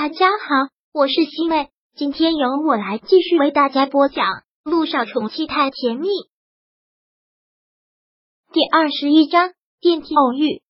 [0.00, 4.26] 大家好，我是西妹，今天由我来继续为大家播讲
[4.62, 6.06] 《路上宠妻太甜蜜》
[8.52, 9.50] 第二十一章
[9.80, 10.62] 电梯偶遇。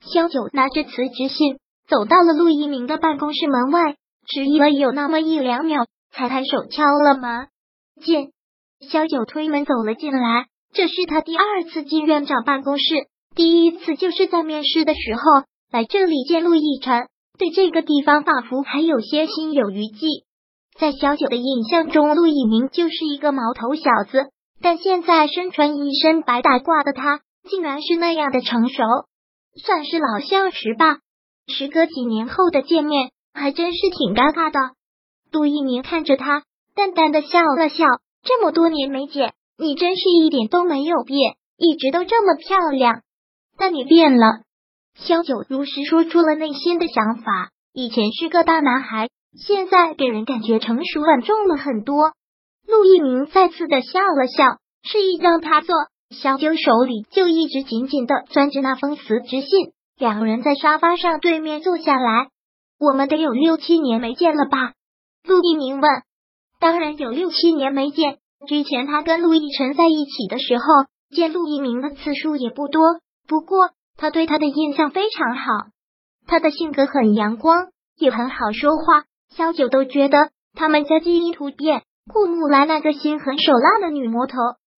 [0.00, 3.96] 萧九拿着辞职信走到了陆一鸣的办公室门外，
[4.28, 7.48] 迟疑了有那么一两秒，才抬手敲了门。
[8.02, 8.32] 进，
[8.80, 10.46] 萧九推门走了进来。
[10.72, 15.20] 这是他第二次进院长办公室，第一次就是在面试的时候
[15.70, 17.10] 来这里见陆亦辰。
[17.38, 20.24] 对这个地方仿佛还有些心有余悸。
[20.78, 24.30] 在小九的印象中，陆以明就是一个毛头小子，
[24.60, 28.82] 但现在身穿一身白大褂的他，竟然是那样的成熟，
[29.56, 30.98] 算是老相识吧。
[31.46, 34.74] 时隔几年后的见面，还真是挺尴尬的。
[35.30, 36.42] 陆一鸣看着他，
[36.74, 37.84] 淡淡的笑了笑
[38.22, 43.02] ：“这么多年没见，你真是一点都没有变，一直都这么漂亮。
[43.58, 44.42] 但你变了。”
[44.98, 52.12] 萧九如实说出了内心的想法，以前是个大男孩，现在给人感觉成熟稳重了很多。
[52.66, 55.74] 陆一鸣再次的笑了笑，示意让他坐。
[56.10, 62.28] 萧九手里就一直紧紧的攥着那封辞职信，两人在沙发上对面坐下来。
[62.78, 64.74] 我们得有六七年没见了吧？
[65.24, 65.90] 陆一鸣问。
[66.60, 70.64] 当然有六七年没见，之前他跟陆亦辰在一起的时候，
[71.10, 72.80] 见陆一鸣的次数也不多。
[73.26, 73.70] 不过。
[73.96, 75.42] 他对他的印象非常好，
[76.26, 79.04] 他的性格很阳光，也很好说话。
[79.34, 84.36] 萧九都觉得他们家基因突变，顾木兰那个心狠手辣的女魔头，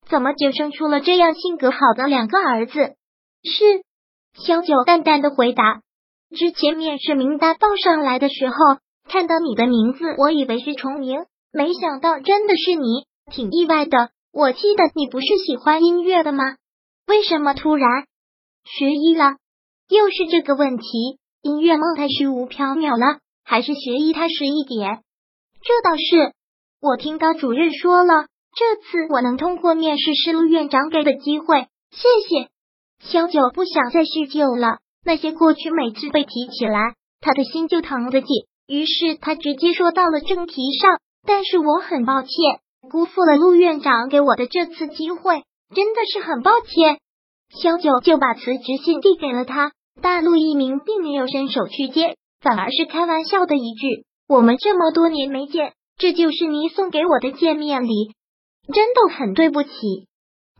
[0.08, 2.94] 怎么就生出了这样性格好的两个儿子？
[3.42, 3.82] 是
[4.34, 5.80] 萧九淡淡的回答。
[6.36, 8.54] 之前面试名单报上来的时候，
[9.08, 14.10] 看到你的名字，我以为是重名，没想到真的是你，挺意外的。
[14.32, 16.56] 我记得你不是喜欢音乐的吗？
[17.06, 18.06] 为什么突然？
[18.66, 19.36] 学医了，
[19.88, 21.18] 又是这个问题。
[21.40, 25.02] 音乐梦太虚无缥缈了，还是学医踏实一点？
[25.62, 26.34] 这倒是，
[26.80, 32.48] 我听高主任说了，这次我能通过面试是陆院长给的机会，谢谢。
[32.98, 38.28] 萧九不想再叙旧了，那些过去每次被提起来，他的心就疼得紧。
[38.66, 42.30] 于是他直接说到了正题上，但是我很抱歉，
[42.90, 46.98] 辜负了陆院长给我的这次机会，真的是很抱歉。
[47.50, 58.12] 萧九就把辞职信递给了他，大陆一鸣并没有伸手去接，反而是开玩笑的一句：“我们这么多年没见，这就是你送给我的见面礼，
[58.72, 59.70] 真的很对不起。”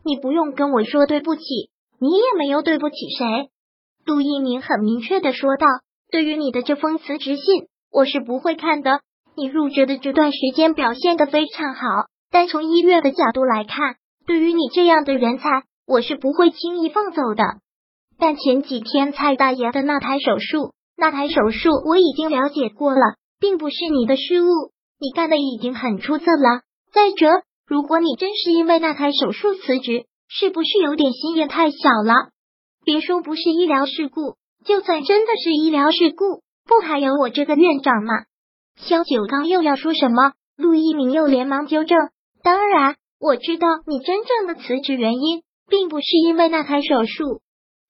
[0.05, 1.41] 你不用跟我说对不起，
[1.99, 3.49] 你也没有对不起谁。
[4.05, 5.67] 陆一鸣很明确的说道
[6.09, 9.01] ：“对于你的这封辞职信，我是不会看的。
[9.35, 11.81] 你入职的这段时间表现的非常好，
[12.31, 17.43] 但从医院的角度来看，对于你这样的人才。”我是不会轻易放走的，
[18.19, 24.47] 但前几天蔡大爷的那台手术，那台手术我已经了解过了，并不是你的失误，
[24.99, 26.61] 你干的已经很出色了。
[26.91, 32.31] 再者，如果你真是因为那台手术辞职，是不是有点心眼太小了？
[32.83, 38.11] 别说不是医疗事故，就算真的是医疗事故，不还有我这个院长吗？
[38.75, 41.97] 萧九刚又要说什么，陆一鸣又连忙纠正
[42.43, 47.41] ：“当然，我知道你真正的辞职原因。”并不是因为那台手术，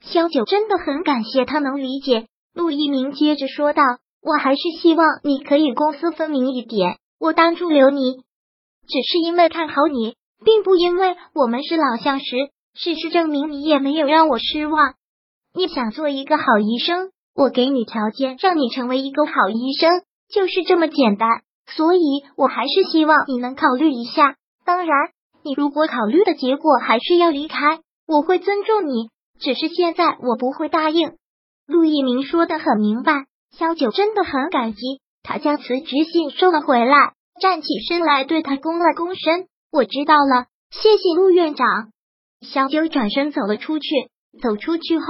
[0.02, 2.28] 萧九真的很感谢他能理解。
[2.54, 3.84] 陆一鸣接着说道
[4.22, 6.98] ：“我还是希望你可以公私分明一点。
[7.20, 8.14] 我当初留你，
[8.88, 12.26] 只是因为看好你，并不因为我们是老相识。
[12.74, 14.96] 事实证明，你也没有让我失望。
[15.54, 21.42] 你想做一个好医生，我给你条件，让你成为一个好医生，就是这么简单。
[21.68, 24.36] 所以，我还是希望你能考虑一下。
[24.66, 25.10] 当然。”
[25.44, 29.10] 你如果考虑的结果还是要离开，我会尊重你。
[29.40, 31.14] 只是现在我不会答应。
[31.68, 34.80] 陆一鸣说的很明白，萧九真的很感激。
[35.22, 39.48] 他将辞职信收了回来，站起身来对他躬了躬身。
[39.72, 41.66] 我知道了，谢谢陆院长。
[42.42, 43.88] 萧九转身走了出去。
[44.42, 45.06] 走出去后，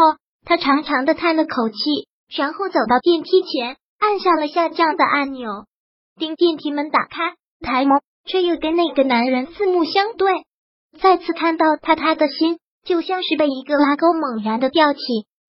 [0.46, 5.66] 他长长的叹了口气，然后走到电梯前，按下了下降的按钮。
[6.18, 8.02] 丁电梯门打开，抬眸。
[8.28, 10.32] 却又跟那个男人四目相对，
[11.00, 15.00] 再次看到他，他的心就像是被一个拉钩猛然的吊起。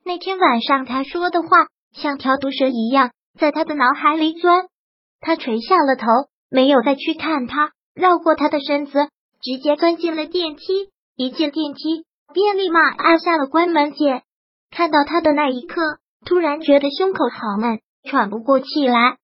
[0.04, 1.48] 那天晚上他说的话，
[1.92, 4.66] 像条毒蛇一样在他的脑海里钻。
[5.20, 6.06] 他垂下了头，
[6.50, 8.92] 没有再去看他，绕过他的身子，
[9.42, 10.62] 直接钻进了电梯。
[11.16, 14.22] 一进电梯，便立马按下了关门键。
[14.70, 19.16] 看到他的那一刻，突然觉得胸口好闷，喘不过气来。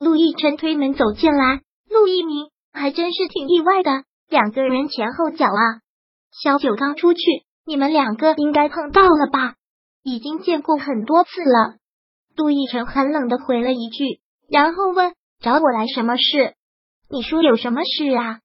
[0.00, 1.60] 陆亦辰推门走进来，
[1.90, 2.48] 陆一鸣。
[2.72, 5.80] 还真是挺意外的，两个人前后脚啊！
[6.42, 7.20] 小九刚出去，
[7.66, 9.54] 你们两个应该碰到了吧？
[10.02, 11.76] 已经见过很多次了。
[12.34, 14.20] 杜奕晨很冷的回了一句
[14.50, 16.54] ：“然后问：“找我来什么事？”
[17.10, 18.40] 你说有什么事啊？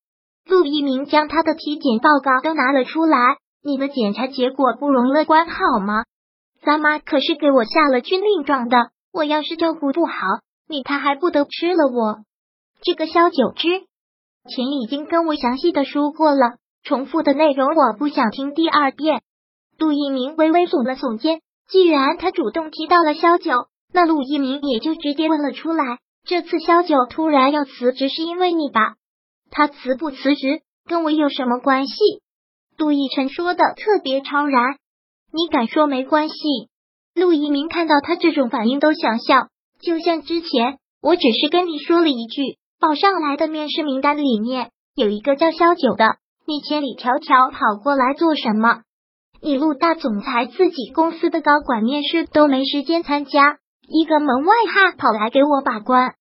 [0.46, 3.18] 陆一鸣将他的体检报告都拿了出来。
[3.64, 6.04] 你的检查结果不容乐观，好吗？
[6.64, 10.14] 咱妈可是给我下了军令状的，我要是照顾不好
[10.68, 12.20] 你，他还不得吃了我？
[12.82, 13.87] 这个萧九之
[14.48, 19.22] 前已经跟我详细的说过了，重复的内容我不想听第二遍。
[19.78, 26.00] 陆一鸣微微耸了耸肩，既然他主动提到了萧九，那陆一鸣也就直接问了出来。
[26.26, 28.96] 这次萧九突然要辞职，是因为你吧？
[29.50, 31.94] 他辞不辞职跟我有什么关系？
[32.78, 34.78] 陆亦辰说的特别超然，
[35.32, 36.36] 你敢说没关系？
[37.16, 39.48] 陆一鸣看到他这种反应都想笑，
[39.82, 48.82] 就像之前，我只是跟你说了一句，报上来的面试名单里面有一个叫肖九的，你千里迢迢跑过来做什么？
[49.42, 53.58] 你陆大总裁自己公司的高管面试都没时间参加，
[53.88, 56.14] 一个门外汉跑来给我把关。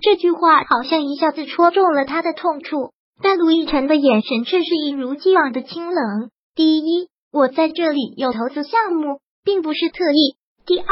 [0.00, 2.92] 这句话好像一下子戳中了他的痛处。
[3.22, 6.30] 但陆亦辰的眼神却是一如既往的清冷。
[6.54, 10.36] 第一，我在这里有投资项目，并不是特意。
[10.66, 10.86] 第二，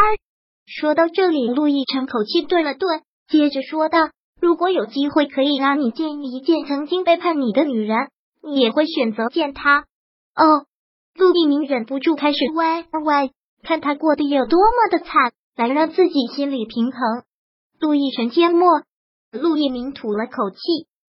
[0.67, 4.09] 说到这里，陆亦辰口气顿了顿，接着说道
[4.45, 8.11] ：“如果有机会可以让你见一见曾经背叛你的女人，
[8.43, 9.87] 你也会选择见她。”
[10.37, 10.67] 哦，
[11.15, 13.31] 陆一鸣忍不住开始歪歪，
[13.63, 17.23] 看他过得有多么的惨，来让自己心里平衡。
[17.81, 18.83] 陆亦辰缄默，
[19.33, 20.59] 陆一鸣吐了口气。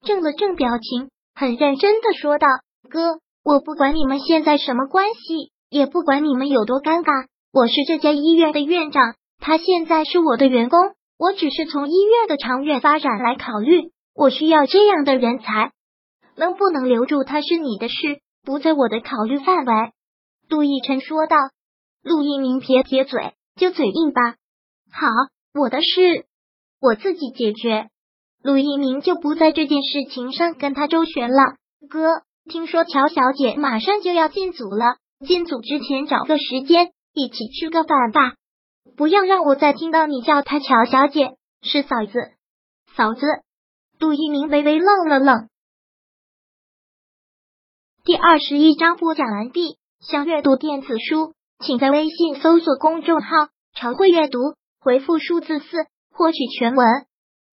[0.06, 2.48] 正了正表情，很认真的说道
[2.90, 7.28] ：“哥，我不管你们现在什么关系，也不管你们有多尴尬。
[7.52, 10.80] 我是这家医院的院长，他现在是我的员工，
[11.18, 15.72] 我只是从医院的长远发展来考虑，我需要这样的人才。
[16.38, 19.74] 能不能留住他是你的事，不在我的考虑范围。”
[20.50, 21.38] 陆亦辰说道。
[22.04, 24.36] 陆一鸣撇撇嘴，就嘴硬吧。
[24.92, 25.08] 好，
[25.60, 26.28] 我的事
[26.80, 27.88] 我自己解决。
[28.44, 31.56] 陆一鸣就不在这件事情上跟他周旋了。
[31.90, 38.36] 哥，听说乔小姐马上就要进组了，进组之前找个时间一起吃个饭吧。
[38.96, 42.32] 不要让我再听到你叫她乔小姐，是嫂子。
[42.96, 43.26] 嫂子。
[43.98, 45.48] 杜一鸣微微愣了愣。
[48.04, 49.78] 第二十一章播讲完毕。
[50.02, 54.40] 想阅读电子书，请在微信搜索公众号“常会阅读”，
[54.80, 55.66] 回复数字四
[56.12, 56.86] 获取全文。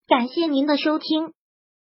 [0.09, 1.33] 感谢您的收听。